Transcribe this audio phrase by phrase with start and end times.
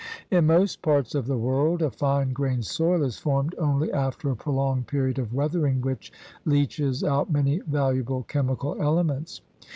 [0.31, 4.35] In most parts of the world a fine grained soil is formed only after a
[4.35, 6.11] prolonged period of weathering which
[6.43, 9.41] leaches out many valuable chemical elements.